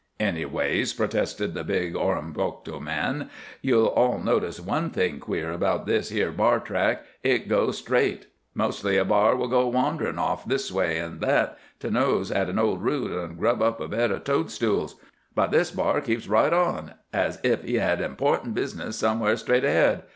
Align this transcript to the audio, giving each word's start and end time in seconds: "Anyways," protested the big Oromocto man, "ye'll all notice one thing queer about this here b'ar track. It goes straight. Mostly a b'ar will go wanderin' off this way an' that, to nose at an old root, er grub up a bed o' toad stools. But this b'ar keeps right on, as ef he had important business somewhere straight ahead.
"Anyways," 0.19 0.93
protested 0.95 1.53
the 1.53 1.63
big 1.63 1.93
Oromocto 1.93 2.79
man, 2.81 3.29
"ye'll 3.61 3.85
all 3.85 4.17
notice 4.17 4.59
one 4.59 4.89
thing 4.89 5.19
queer 5.19 5.51
about 5.51 5.85
this 5.85 6.09
here 6.09 6.31
b'ar 6.31 6.59
track. 6.59 7.03
It 7.21 7.47
goes 7.47 7.77
straight. 7.77 8.25
Mostly 8.55 8.97
a 8.97 9.05
b'ar 9.05 9.35
will 9.35 9.47
go 9.47 9.67
wanderin' 9.71 10.17
off 10.17 10.43
this 10.43 10.71
way 10.71 10.97
an' 10.97 11.19
that, 11.19 11.55
to 11.81 11.91
nose 11.91 12.31
at 12.31 12.49
an 12.49 12.57
old 12.57 12.81
root, 12.81 13.11
er 13.11 13.27
grub 13.27 13.61
up 13.61 13.79
a 13.79 13.87
bed 13.87 14.11
o' 14.11 14.17
toad 14.17 14.49
stools. 14.49 14.95
But 15.35 15.51
this 15.51 15.69
b'ar 15.69 16.01
keeps 16.03 16.27
right 16.27 16.51
on, 16.51 16.95
as 17.13 17.37
ef 17.43 17.61
he 17.61 17.75
had 17.75 18.01
important 18.01 18.55
business 18.55 18.95
somewhere 18.95 19.37
straight 19.37 19.63
ahead. 19.65 20.01